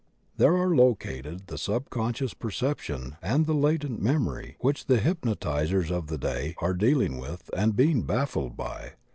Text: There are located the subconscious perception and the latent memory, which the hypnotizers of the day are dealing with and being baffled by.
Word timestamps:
There 0.37 0.57
are 0.57 0.75
located 0.75 1.45
the 1.45 1.59
subconscious 1.59 2.33
perception 2.33 3.17
and 3.21 3.45
the 3.45 3.53
latent 3.53 4.01
memory, 4.01 4.55
which 4.57 4.87
the 4.87 4.97
hypnotizers 4.97 5.91
of 5.91 6.07
the 6.07 6.17
day 6.17 6.55
are 6.57 6.73
dealing 6.73 7.19
with 7.19 7.51
and 7.55 7.75
being 7.75 8.01
baffled 8.01 8.57
by. 8.57 8.93